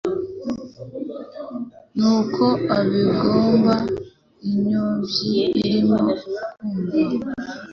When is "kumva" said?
6.55-7.31